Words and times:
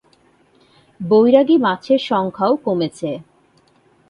বৈরাগী 0.99 1.57
মাছের 1.57 1.99
সংখ্যাও 2.01 2.53
কমেছে। 2.65 3.09